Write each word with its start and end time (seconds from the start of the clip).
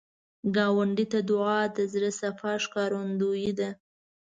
ګاونډي 0.55 1.05
ته 1.11 1.19
دعا، 1.29 1.59
د 1.75 1.77
زړه 1.93 2.11
صفا 2.19 2.51
ښکارندویي 2.63 3.51
ده 3.59 3.69